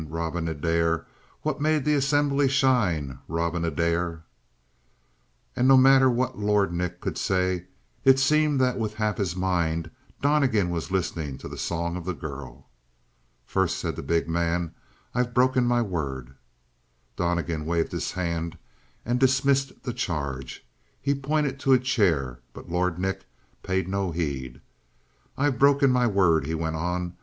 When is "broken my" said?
15.35-15.83, 25.59-26.07